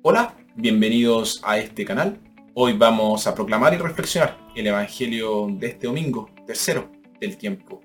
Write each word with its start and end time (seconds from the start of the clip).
Hola, 0.00 0.32
bienvenidos 0.54 1.40
a 1.42 1.58
este 1.58 1.84
canal. 1.84 2.20
Hoy 2.54 2.74
vamos 2.74 3.26
a 3.26 3.34
proclamar 3.34 3.74
y 3.74 3.78
reflexionar 3.78 4.38
el 4.54 4.68
Evangelio 4.68 5.48
de 5.50 5.66
este 5.66 5.88
domingo, 5.88 6.30
tercero 6.46 6.88
del 7.20 7.36
tiempo. 7.36 7.80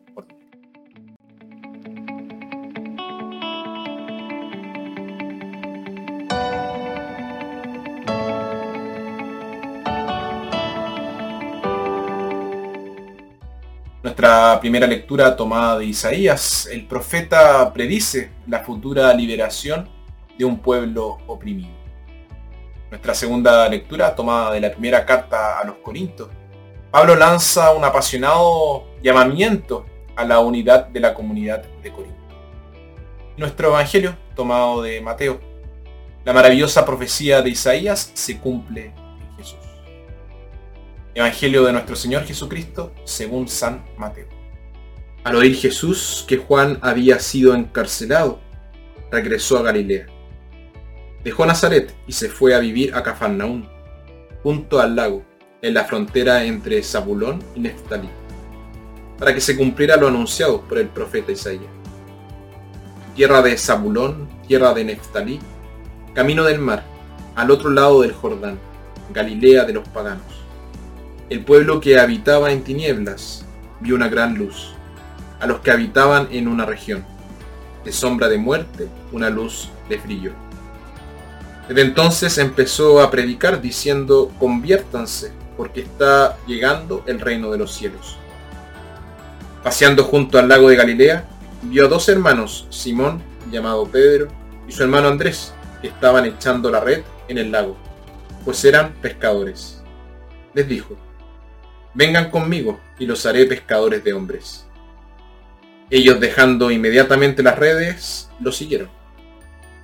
Nuestra 14.03 14.59
primera 14.59 14.85
lectura 14.85 15.35
tomada 15.35 15.79
de 15.79 15.85
Isaías, 15.85 16.67
el 16.67 16.85
profeta 16.85 17.73
predice 17.73 18.29
la 18.45 18.59
futura 18.59 19.11
liberación 19.15 19.89
de 20.37 20.45
un 20.45 20.59
pueblo 20.59 21.17
oprimido. 21.25 21.82
Nuestra 22.93 23.15
segunda 23.15 23.67
lectura 23.69 24.13
tomada 24.13 24.51
de 24.51 24.61
la 24.61 24.71
primera 24.71 25.03
carta 25.03 25.59
a 25.59 25.63
los 25.65 25.77
Corintios, 25.77 26.29
Pablo 26.91 27.15
lanza 27.15 27.73
un 27.73 27.83
apasionado 27.83 28.85
llamamiento 29.01 29.87
a 30.15 30.23
la 30.23 30.39
unidad 30.39 30.89
de 30.89 30.99
la 30.99 31.15
comunidad 31.15 31.63
de 31.81 31.91
Corinto. 31.91 32.21
Nuestro 33.35 33.69
Evangelio, 33.69 34.15
tomado 34.35 34.83
de 34.83 35.01
Mateo, 35.01 35.41
la 36.23 36.33
maravillosa 36.33 36.85
profecía 36.85 37.41
de 37.41 37.49
Isaías 37.49 38.11
se 38.13 38.37
cumple 38.37 38.93
Evangelio 41.15 41.63
de 41.63 41.73
nuestro 41.73 41.95
Señor 41.95 42.25
Jesucristo 42.25 42.93
según 43.05 43.47
San 43.47 43.83
Mateo. 43.97 44.27
Al 45.23 45.35
oír 45.35 45.55
Jesús 45.55 46.23
que 46.27 46.37
Juan 46.37 46.77
había 46.83 47.17
sido 47.17 47.55
encarcelado, 47.55 48.39
regresó 49.09 49.57
a 49.57 49.63
Galilea. 49.63 50.12
Dejó 51.23 51.45
Nazaret 51.45 51.93
y 52.07 52.11
se 52.11 52.29
fue 52.29 52.53
a 52.53 52.59
vivir 52.59 52.93
a 52.95 53.03
Cafarnaún, 53.03 53.67
junto 54.41 54.79
al 54.79 54.95
lago, 54.95 55.23
en 55.61 55.73
la 55.73 55.85
frontera 55.85 56.43
entre 56.43 56.83
Zabulón 56.83 57.41
y 57.55 57.61
Neftalí, 57.61 58.09
para 59.17 59.33
que 59.33 59.41
se 59.41 59.55
cumpliera 59.55 59.95
lo 59.95 60.07
anunciado 60.07 60.61
por 60.61 60.77
el 60.77 60.87
profeta 60.87 61.31
Isaías. 61.31 61.63
Tierra 63.15 63.41
de 63.41 63.57
Zabulón, 63.57 64.27
tierra 64.47 64.73
de 64.73 64.83
Neftalí, 64.83 65.39
camino 66.13 66.43
del 66.43 66.59
mar, 66.59 66.83
al 67.35 67.51
otro 67.51 67.69
lado 67.69 68.01
del 68.01 68.11
Jordán, 68.11 68.59
Galilea 69.13 69.63
de 69.63 69.73
los 69.73 69.87
paganos 69.89 70.43
el 71.33 71.43
pueblo 71.43 71.79
que 71.81 71.99
habitaba 71.99 72.51
en 72.51 72.63
tinieblas 72.63 73.43
vio 73.79 73.95
una 73.95 74.07
gran 74.07 74.35
luz. 74.35 74.75
A 75.39 75.47
los 75.47 75.61
que 75.61 75.71
habitaban 75.71 76.27
en 76.31 76.47
una 76.47 76.65
región 76.65 77.03
de 77.83 77.91
sombra 77.91 78.29
de 78.29 78.37
muerte, 78.37 78.87
una 79.11 79.31
luz 79.31 79.71
de 79.89 79.97
brillo. 79.97 80.31
Desde 81.67 81.81
entonces 81.81 82.37
empezó 82.37 83.01
a 83.01 83.09
predicar 83.09 83.61
diciendo, 83.61 84.31
conviértanse, 84.39 85.31
porque 85.55 85.81
está 85.81 86.37
llegando 86.45 87.03
el 87.07 87.19
reino 87.19 87.51
de 87.51 87.57
los 87.57 87.73
cielos. 87.73 88.17
Paseando 89.63 90.03
junto 90.03 90.37
al 90.37 90.49
lago 90.49 90.69
de 90.69 90.75
Galilea, 90.75 91.25
vio 91.63 91.85
a 91.85 91.89
dos 91.89 92.09
hermanos, 92.09 92.67
Simón, 92.69 93.23
llamado 93.49 93.85
Pedro, 93.85 94.27
y 94.67 94.71
su 94.71 94.83
hermano 94.83 95.07
Andrés, 95.07 95.53
que 95.81 95.87
estaban 95.87 96.25
echando 96.25 96.69
la 96.69 96.81
red 96.81 97.03
en 97.27 97.37
el 97.37 97.51
lago, 97.51 97.77
pues 98.43 98.63
eran 98.65 98.93
pescadores. 99.01 99.81
Les 100.53 100.67
dijo, 100.67 100.97
Vengan 101.93 102.31
conmigo 102.31 102.79
y 102.97 103.05
los 103.05 103.25
haré 103.25 103.45
pescadores 103.45 104.03
de 104.03 104.13
hombres. 104.13 104.65
Ellos 105.91 106.19
dejando 106.19 106.71
inmediatamente 106.71 107.43
las 107.43 107.57
redes, 107.57 108.29
lo 108.39 108.51
siguieron. 108.51 108.89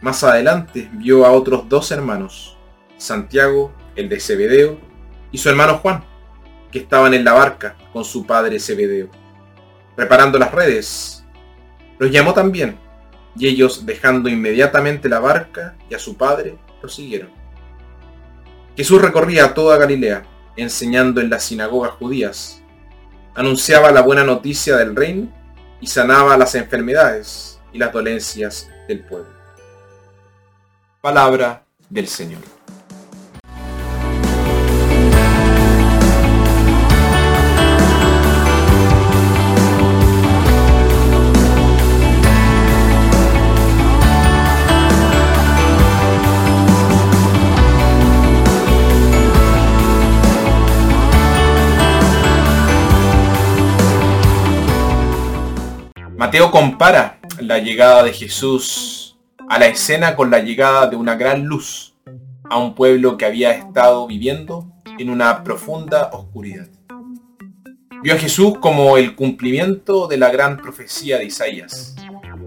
Más 0.01 0.23
adelante 0.23 0.89
vio 0.93 1.25
a 1.25 1.31
otros 1.31 1.67
dos 1.67 1.91
hermanos, 1.91 2.57
Santiago, 2.97 3.73
el 3.95 4.07
de 4.07 4.19
Zebedeo, 4.19 4.79
y 5.31 5.37
su 5.37 5.49
hermano 5.49 5.77
Juan, 5.79 6.05
que 6.71 6.79
estaban 6.79 7.13
en 7.13 7.25
la 7.25 7.33
barca 7.33 7.75
con 7.91 8.05
su 8.05 8.25
padre 8.25 8.59
Zebedeo, 8.59 9.09
preparando 9.97 10.39
las 10.39 10.53
redes. 10.53 11.25
Los 11.97 12.11
llamó 12.11 12.33
también, 12.33 12.79
y 13.35 13.47
ellos 13.47 13.85
dejando 13.85 14.29
inmediatamente 14.29 15.09
la 15.09 15.19
barca 15.19 15.75
y 15.89 15.95
a 15.95 15.99
su 15.99 16.15
padre, 16.15 16.57
lo 16.81 16.87
siguieron. 16.87 17.29
Jesús 18.77 19.01
recorría 19.01 19.53
toda 19.53 19.77
Galilea, 19.77 20.23
enseñando 20.55 21.19
en 21.19 21.29
las 21.29 21.43
sinagogas 21.43 21.91
judías. 21.91 22.61
Anunciaba 23.35 23.91
la 23.91 24.01
buena 24.01 24.23
noticia 24.23 24.77
del 24.77 24.95
reino 24.95 25.29
y 25.81 25.87
sanaba 25.87 26.37
las 26.37 26.55
enfermedades 26.55 27.59
y 27.73 27.77
las 27.77 27.91
dolencias 27.91 28.69
del 28.87 29.01
pueblo. 29.01 29.38
Palabra 31.01 31.63
del 31.89 32.09
Señor. 32.09 32.41
Mateo 56.17 56.51
compara 56.51 57.19
la 57.39 57.59
llegada 57.59 58.03
de 58.03 58.11
Jesús 58.11 59.08
a 59.49 59.57
la 59.57 59.65
escena 59.65 60.15
con 60.15 60.29
la 60.29 60.39
llegada 60.39 60.87
de 60.87 60.95
una 60.95 61.15
gran 61.15 61.45
luz 61.45 61.95
a 62.43 62.57
un 62.59 62.75
pueblo 62.75 63.17
que 63.17 63.25
había 63.25 63.51
estado 63.51 64.05
viviendo 64.05 64.71
en 64.99 65.09
una 65.09 65.43
profunda 65.43 66.11
oscuridad. 66.13 66.67
Vio 68.03 68.13
a 68.13 68.17
Jesús 68.17 68.59
como 68.59 68.95
el 68.97 69.15
cumplimiento 69.15 70.07
de 70.07 70.17
la 70.17 70.29
gran 70.29 70.57
profecía 70.57 71.17
de 71.17 71.25
Isaías. 71.25 71.95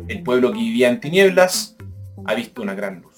El 0.07 0.23
pueblo 0.23 0.53
que 0.53 0.59
vivía 0.59 0.89
en 0.89 1.01
tinieblas 1.01 1.77
ha 2.25 2.35
visto 2.35 2.63
una 2.63 2.75
gran 2.75 3.03
luz. 3.03 3.17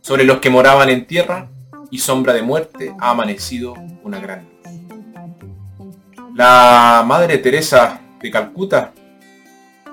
Sobre 0.00 0.24
los 0.24 0.38
que 0.38 0.50
moraban 0.50 0.90
en 0.90 1.06
tierra 1.06 1.48
y 1.90 1.98
sombra 1.98 2.32
de 2.32 2.42
muerte 2.42 2.92
ha 2.98 3.10
amanecido 3.10 3.74
una 4.02 4.18
gran 4.18 4.48
luz. 4.48 4.50
La 6.34 7.04
Madre 7.06 7.38
Teresa 7.38 8.00
de 8.20 8.30
Calcuta 8.30 8.92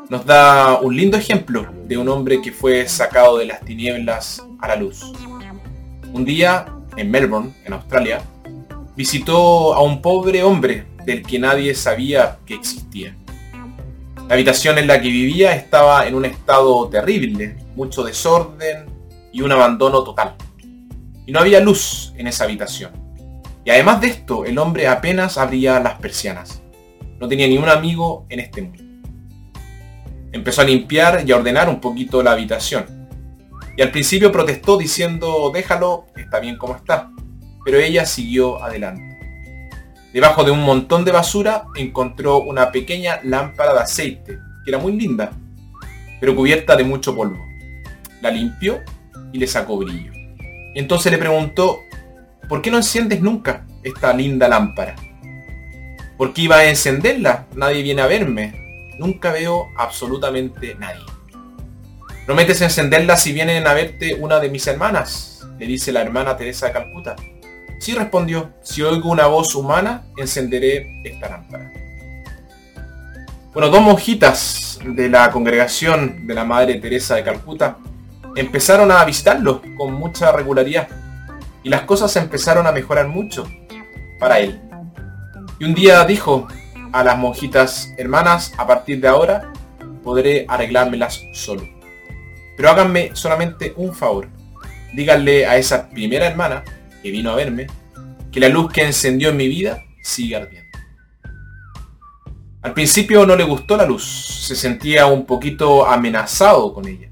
nos 0.10 0.26
da 0.26 0.80
un 0.80 0.96
lindo 0.96 1.18
ejemplo 1.18 1.68
de 1.86 1.98
un 1.98 2.08
hombre 2.08 2.42
que 2.42 2.52
fue 2.52 2.88
sacado 2.88 3.38
de 3.38 3.46
las 3.46 3.62
tinieblas 3.62 4.46
a 4.62 4.70
la 4.70 4.76
luz. 4.78 5.12
Un 6.14 6.24
día, 6.24 6.66
en 6.96 7.12
Melbourne, 7.12 7.54
en 7.66 7.74
Australia, 7.74 8.22
visitó 8.96 9.74
a 9.74 9.82
un 9.82 10.02
pobre 10.02 10.44
hombre 10.44 10.86
del 11.06 11.24
que 11.24 11.40
nadie 11.40 11.76
sabía 11.76 12.38
que 12.46 12.56
existía. 12.56 13.16
La 14.30 14.36
habitación 14.36 14.78
en 14.78 14.88
la 14.88 15.02
que 15.02 15.10
vivía 15.10 15.56
estaba 15.56 16.08
en 16.08 16.16
un 16.16 16.26
estado 16.26 16.88
terrible, 16.90 17.58
mucho 17.76 18.04
desorden 18.04 18.86
y 19.34 19.42
un 19.42 19.52
abandono 19.52 20.04
total. 20.04 20.36
Y 21.26 21.32
no 21.32 21.40
había 21.40 21.60
luz 21.60 22.14
en 22.16 22.28
esa 22.28 22.46
habitación. 22.46 22.92
Y 23.66 23.72
además 23.72 24.00
de 24.00 24.08
esto, 24.08 24.46
el 24.46 24.58
hombre 24.58 24.88
apenas 24.88 25.38
abría 25.38 25.80
las 25.82 26.00
persianas. 26.00 26.62
No 27.20 27.28
tenía 27.28 27.48
ni 27.48 27.58
un 27.58 27.68
amigo 27.68 28.26
en 28.30 28.40
este 28.40 28.62
mundo. 28.62 28.87
Empezó 30.32 30.62
a 30.62 30.66
limpiar 30.66 31.24
y 31.26 31.32
a 31.32 31.38
ordenar 31.38 31.70
un 31.70 31.80
poquito 31.80 32.22
la 32.22 32.32
habitación. 32.32 32.86
Y 33.76 33.82
al 33.82 33.92
principio 33.92 34.32
protestó 34.32 34.78
diciendo, 34.78 35.52
déjalo, 35.54 36.08
está 36.16 36.40
bien 36.40 36.58
como 36.58 36.76
está. 36.76 37.12
Pero 37.64 37.78
ella 37.78 38.06
siguió 38.06 38.64
adelante. 38.64 39.20
Debajo 40.14 40.44
de 40.44 40.52
un 40.52 40.64
montón 40.64 41.06
de 41.06 41.12
basura 41.12 41.66
encontró 41.76 42.40
una 42.40 42.72
pequeña 42.72 43.20
lámpara 43.24 43.74
de 43.74 43.80
aceite, 43.82 44.40
que 44.64 44.72
era 44.72 44.80
muy 44.80 44.94
linda, 44.94 45.32
pero 46.20 46.36
cubierta 46.36 46.76
de 46.76 46.84
mucho 46.84 47.16
polvo. 47.16 47.46
La 48.22 48.32
limpió 48.32 48.80
y 49.32 49.38
le 49.38 49.48
sacó 49.48 49.78
brillo. 49.78 50.12
entonces 50.74 51.12
le 51.12 51.18
preguntó, 51.18 51.82
¿por 52.50 52.62
qué 52.62 52.72
no 52.72 52.78
enciendes 52.78 53.22
nunca 53.22 53.66
esta 53.84 54.14
linda 54.14 54.48
lámpara? 54.48 54.96
¿Por 56.18 56.34
qué 56.34 56.44
iba 56.44 56.56
a 56.56 56.70
encenderla? 56.70 57.46
Nadie 57.56 57.84
viene 57.84 58.02
a 58.02 58.08
verme 58.08 58.67
nunca 58.98 59.32
veo 59.32 59.70
absolutamente 59.78 60.76
nadie. 60.76 61.06
¿Prometes 62.26 62.62
encenderla 62.62 63.18
si 63.18 63.32
vienen 63.32 63.66
a 63.68 63.74
verte 63.74 64.16
una 64.16 64.40
de 64.40 64.50
mis 64.50 64.68
hermanas? 64.68 65.48
Le 65.58 65.66
dice 65.66 65.92
la 65.92 66.02
hermana 66.02 66.36
Teresa 66.36 66.68
de 66.68 66.74
Calcuta. 66.74 67.16
Sí 67.80 67.94
respondió, 67.94 68.52
si 68.62 68.82
oigo 68.82 69.10
una 69.10 69.28
voz 69.28 69.56
humana, 69.56 70.04
encenderé 70.18 71.02
esta 71.06 71.30
lámpara. 71.30 71.72
Bueno, 73.54 73.70
dos 73.70 73.82
monjitas 73.82 74.80
de 74.84 75.10
la 75.10 75.32
congregación 75.32 76.28
de 76.28 76.34
la 76.34 76.44
Madre 76.44 76.76
Teresa 76.76 77.16
de 77.16 77.24
Calcuta 77.24 77.78
empezaron 78.36 78.92
a 78.92 79.04
visitarlo 79.04 79.62
con 79.78 79.94
mucha 79.94 80.32
regularidad 80.32 80.88
y 81.64 81.70
las 81.70 81.82
cosas 81.82 82.16
empezaron 82.18 82.68
a 82.68 82.72
mejorar 82.72 83.08
mucho 83.08 83.48
para 84.20 84.40
él. 84.40 84.62
Y 85.60 85.66
un 85.66 85.74
día 85.74 86.04
dijo, 86.06 86.48
a 86.92 87.04
las 87.04 87.18
monjitas 87.18 87.94
hermanas, 87.98 88.54
a 88.58 88.68
partir 88.68 89.02
de 89.02 89.08
ahora 89.08 89.52
podré 90.04 90.46
arreglármelas 90.48 91.22
solo. 91.34 91.68
Pero 92.56 92.70
háganme 92.70 93.12
solamente 93.14 93.74
un 93.76 93.94
favor. 93.94 94.30
díganle 94.94 95.46
a 95.46 95.58
esa 95.58 95.90
primera 95.90 96.26
hermana 96.26 96.64
que 97.04 97.12
vino 97.12 97.30
a 97.30 97.36
verme 97.36 97.68
que 98.32 98.40
la 98.40 98.50
luz 98.50 98.72
que 98.72 98.84
encendió 98.84 99.30
en 99.30 99.38
mi 99.38 99.48
vida 99.48 99.84
sigue 100.02 100.36
ardiendo. 100.36 100.68
Al 102.62 102.74
principio 102.74 103.26
no 103.26 103.36
le 103.36 103.44
gustó 103.44 103.78
la 103.78 103.86
luz, 103.86 104.46
se 104.48 104.56
sentía 104.56 105.06
un 105.06 105.26
poquito 105.26 105.86
amenazado 105.86 106.74
con 106.74 106.88
ella. 106.88 107.10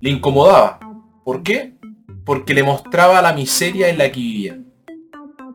Le 0.00 0.10
incomodaba. 0.10 0.78
¿Por 1.24 1.42
qué? 1.42 1.74
Porque 2.24 2.54
le 2.54 2.62
mostraba 2.62 3.20
la 3.20 3.32
miseria 3.32 3.88
en 3.88 3.98
la 3.98 4.10
que 4.10 4.20
vivía. 4.20 4.58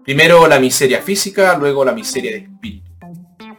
Primero 0.04 0.48
la 0.48 0.60
miseria 0.60 1.02
física, 1.02 1.58
luego 1.58 1.84
la 1.84 1.94
miseria 1.94 2.32
de 2.32 2.38
espíritu. 2.38 2.85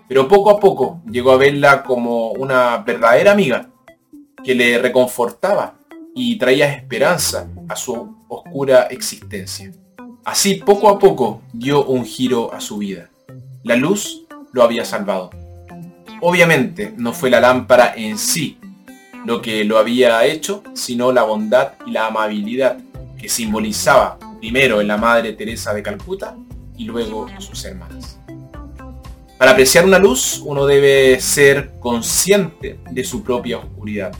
Pero 0.08 0.28
poco 0.28 0.50
a 0.50 0.60
poco 0.60 1.00
llegó 1.10 1.32
a 1.32 1.36
verla 1.36 1.82
como 1.82 2.32
una 2.32 2.78
verdadera 2.78 3.32
amiga 3.32 3.68
que 4.44 4.54
le 4.54 4.78
reconfortaba 4.78 5.74
y 6.14 6.38
traía 6.38 6.72
esperanza 6.72 7.48
a 7.68 7.76
su 7.76 8.16
oscura 8.28 8.84
existencia. 8.84 9.72
Así 10.24 10.56
poco 10.56 10.88
a 10.88 10.98
poco 10.98 11.42
dio 11.52 11.84
un 11.84 12.04
giro 12.04 12.52
a 12.52 12.60
su 12.60 12.78
vida. 12.78 13.10
La 13.64 13.76
luz 13.76 14.24
lo 14.52 14.62
había 14.62 14.84
salvado. 14.84 15.30
Obviamente 16.20 16.94
no 16.96 17.12
fue 17.12 17.30
la 17.30 17.40
lámpara 17.40 17.92
en 17.96 18.16
sí 18.18 18.58
lo 19.26 19.42
que 19.42 19.64
lo 19.64 19.76
había 19.76 20.24
hecho, 20.24 20.62
sino 20.74 21.10
la 21.10 21.24
bondad 21.24 21.72
y 21.84 21.90
la 21.90 22.06
amabilidad 22.06 22.78
que 23.18 23.28
simbolizaba 23.28 24.18
primero 24.38 24.80
en 24.80 24.86
la 24.86 24.96
Madre 24.96 25.32
Teresa 25.32 25.74
de 25.74 25.82
Calcuta 25.82 26.36
y 26.76 26.84
luego 26.84 27.26
sus 27.40 27.64
hermanas. 27.64 28.15
Para 29.38 29.50
apreciar 29.50 29.84
una 29.84 29.98
luz 29.98 30.40
uno 30.44 30.64
debe 30.64 31.20
ser 31.20 31.72
consciente 31.78 32.78
de 32.90 33.04
su 33.04 33.22
propia 33.22 33.58
oscuridad 33.58 34.12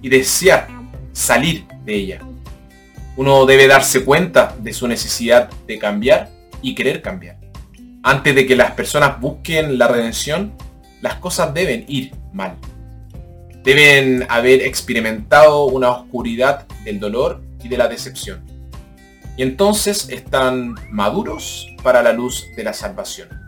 y 0.00 0.08
desear 0.08 0.68
salir 1.12 1.66
de 1.84 1.94
ella. 1.94 2.20
Uno 3.16 3.44
debe 3.44 3.66
darse 3.66 4.04
cuenta 4.04 4.56
de 4.58 4.72
su 4.72 4.88
necesidad 4.88 5.50
de 5.66 5.78
cambiar 5.78 6.30
y 6.62 6.74
querer 6.74 7.02
cambiar. 7.02 7.36
Antes 8.02 8.34
de 8.34 8.46
que 8.46 8.56
las 8.56 8.72
personas 8.72 9.20
busquen 9.20 9.76
la 9.78 9.86
redención, 9.86 10.54
las 11.02 11.16
cosas 11.16 11.52
deben 11.52 11.84
ir 11.86 12.12
mal. 12.32 12.56
Deben 13.62 14.26
haber 14.30 14.62
experimentado 14.62 15.66
una 15.66 15.90
oscuridad 15.90 16.66
del 16.84 17.00
dolor 17.00 17.42
y 17.62 17.68
de 17.68 17.76
la 17.76 17.88
decepción. 17.88 18.42
Y 19.36 19.42
entonces 19.42 20.08
están 20.08 20.74
maduros 20.90 21.68
para 21.82 22.02
la 22.02 22.14
luz 22.14 22.46
de 22.56 22.64
la 22.64 22.72
salvación. 22.72 23.43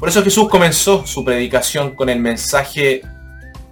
Por 0.00 0.08
eso 0.08 0.24
Jesús 0.24 0.48
comenzó 0.48 1.06
su 1.06 1.22
predicación 1.26 1.94
con 1.94 2.08
el 2.08 2.20
mensaje 2.20 3.02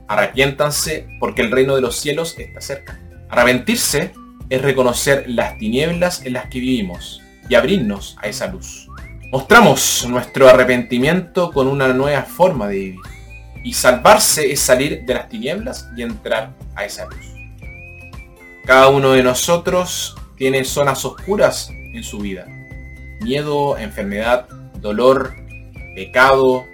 arrepiéntanse 0.09 1.09
porque 1.19 1.41
el 1.41 1.51
reino 1.51 1.75
de 1.75 1.81
los 1.81 1.97
cielos 1.97 2.35
está 2.37 2.61
cerca. 2.61 3.01
Arrepentirse 3.31 4.13
es 4.51 4.61
reconocer 4.63 5.25
las 5.27 5.57
tinieblas 5.57 6.23
en 6.27 6.35
las 6.35 6.51
que 6.51 6.61
vivimos 6.61 7.23
y 7.49 7.55
abrirnos 7.55 8.15
a 8.21 8.29
esa 8.29 8.47
luz. 8.47 8.89
Mostramos 9.33 10.07
nuestro 10.07 10.49
arrepentimiento 10.49 11.51
con 11.51 11.67
una 11.67 11.89
nueva 11.95 12.23
forma 12.25 12.69
de 12.69 12.75
vivir. 12.75 13.01
Y 13.65 13.73
salvarse 13.73 14.53
es 14.53 14.61
salir 14.61 15.05
de 15.07 15.15
las 15.15 15.31
tinieblas 15.31 15.89
y 15.97 16.03
entrar 16.03 16.53
a 16.75 16.85
esa 16.85 17.07
luz. 17.07 17.27
Cada 18.67 18.89
uno 18.89 19.13
de 19.13 19.23
nosotros 19.23 20.15
tiene 20.37 20.63
zonas 20.65 21.07
oscuras 21.07 21.71
en 21.71 22.03
su 22.03 22.19
vida. 22.19 22.47
Miedo, 23.21 23.79
enfermedad, 23.79 24.47
dolor, 24.81 25.48
pecado, 25.99 26.65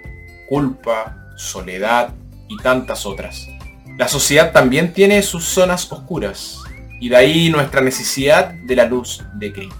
culpa, 0.47 1.33
soledad 1.35 2.13
y 2.47 2.57
tantas 2.57 3.07
otras. 3.07 3.47
La 3.97 4.07
sociedad 4.07 4.51
también 4.51 4.93
tiene 4.93 5.23
sus 5.23 5.43
zonas 5.45 5.91
oscuras 5.91 6.61
y 7.01 7.09
de 7.09 7.15
ahí 7.15 7.49
nuestra 7.49 7.81
necesidad 7.81 8.53
de 8.53 8.75
la 8.75 8.85
luz 8.85 9.23
de 9.33 9.51
Cristo. 9.51 9.75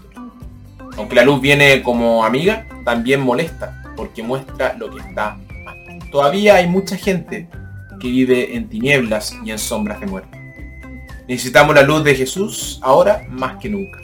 Aunque 0.98 1.14
la 1.14 1.24
luz 1.24 1.40
viene 1.42 1.84
como 1.84 2.26
amiga, 2.26 2.66
también 2.84 3.22
molesta, 3.22 3.84
porque 3.96 4.24
muestra 4.24 4.76
lo 4.80 4.90
que 4.90 5.00
está. 5.00 5.38
Todavía 6.12 6.56
hay 6.56 6.66
mucha 6.66 6.98
gente 6.98 7.48
que 8.00 8.08
vive 8.08 8.56
en 8.56 8.68
tinieblas 8.68 9.36
y 9.46 9.52
en 9.52 9.60
sombras 9.60 10.00
de 10.00 10.08
muerte. 10.08 10.40
Necesitamos 11.28 11.76
la 11.76 11.84
luz 11.84 12.04
de 12.04 12.16
Jesús 12.16 12.80
ahora 12.82 13.28
más 13.30 13.58
que 13.58 13.70
nunca. 13.70 14.00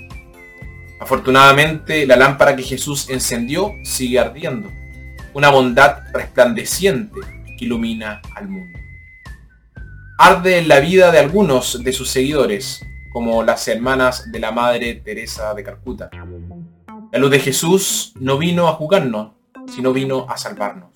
Afortunadamente, 0.99 2.05
la 2.05 2.15
lámpara 2.15 2.55
que 2.55 2.61
Jesús 2.61 3.09
encendió 3.09 3.73
sigue 3.83 4.19
ardiendo. 4.19 4.69
Una 5.33 5.49
bondad 5.49 5.99
resplandeciente 6.13 7.19
que 7.57 7.65
ilumina 7.65 8.21
al 8.35 8.49
mundo. 8.49 8.79
Arde 10.17 10.59
en 10.59 10.67
la 10.67 10.79
vida 10.79 11.11
de 11.11 11.19
algunos 11.19 11.83
de 11.83 11.93
sus 11.93 12.09
seguidores, 12.09 12.85
como 13.11 13.41
las 13.43 13.67
hermanas 13.67 14.31
de 14.31 14.39
la 14.39 14.51
Madre 14.51 14.95
Teresa 14.95 15.53
de 15.53 15.63
Calcuta, 15.63 16.09
la 17.11 17.19
luz 17.19 17.31
de 17.31 17.39
Jesús 17.39 18.13
no 18.19 18.37
vino 18.37 18.67
a 18.67 18.73
jugarnos, 18.73 19.31
sino 19.67 19.93
vino 19.93 20.27
a 20.29 20.37
salvarnos, 20.37 20.91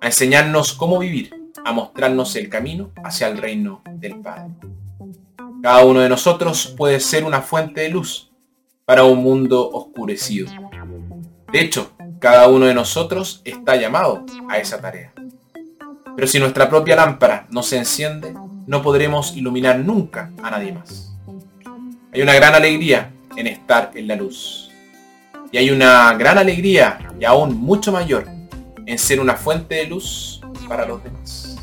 a 0.00 0.06
enseñarnos 0.06 0.74
cómo 0.74 0.98
vivir, 0.98 1.34
a 1.64 1.72
mostrarnos 1.72 2.36
el 2.36 2.48
camino 2.48 2.90
hacia 3.02 3.28
el 3.28 3.38
reino 3.38 3.82
del 3.90 4.20
Padre. 4.20 4.52
Cada 5.62 5.84
uno 5.84 6.00
de 6.00 6.10
nosotros 6.10 6.74
puede 6.76 7.00
ser 7.00 7.24
una 7.24 7.40
fuente 7.40 7.80
de 7.80 7.88
luz 7.88 8.30
para 8.84 9.04
un 9.04 9.22
mundo 9.22 9.70
oscurecido. 9.70 10.48
De 11.50 11.60
hecho, 11.60 11.93
cada 12.24 12.48
uno 12.48 12.64
de 12.64 12.72
nosotros 12.72 13.42
está 13.44 13.76
llamado 13.76 14.24
a 14.48 14.56
esa 14.56 14.80
tarea. 14.80 15.12
Pero 16.16 16.26
si 16.26 16.38
nuestra 16.38 16.70
propia 16.70 16.96
lámpara 16.96 17.46
no 17.50 17.62
se 17.62 17.76
enciende, 17.76 18.32
no 18.66 18.80
podremos 18.80 19.36
iluminar 19.36 19.78
nunca 19.80 20.30
a 20.42 20.50
nadie 20.50 20.72
más. 20.72 21.14
Hay 22.14 22.22
una 22.22 22.32
gran 22.32 22.54
alegría 22.54 23.10
en 23.36 23.46
estar 23.46 23.90
en 23.94 24.08
la 24.08 24.16
luz. 24.16 24.70
Y 25.52 25.58
hay 25.58 25.68
una 25.68 26.14
gran 26.14 26.38
alegría 26.38 26.98
y 27.20 27.26
aún 27.26 27.58
mucho 27.58 27.92
mayor 27.92 28.26
en 28.86 28.98
ser 28.98 29.20
una 29.20 29.34
fuente 29.34 29.74
de 29.74 29.84
luz 29.84 30.40
para 30.66 30.86
los 30.86 31.04
demás. 31.04 31.58